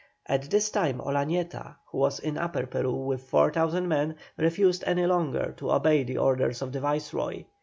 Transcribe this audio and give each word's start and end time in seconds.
At 0.25 0.49
this 0.49 0.71
time 0.71 0.97
Olañeta, 0.97 1.75
who 1.91 1.99
was 1.99 2.17
in 2.17 2.35
Upper 2.35 2.65
Peru 2.65 2.91
with 3.05 3.21
4,000 3.21 3.87
men, 3.87 4.15
refused 4.35 4.83
any 4.87 5.05
longer 5.05 5.53
to 5.57 5.71
obey 5.71 6.01
the 6.03 6.17
orders 6.17 6.63
of 6.63 6.71
the 6.71 6.79
Viceroy. 6.79 7.43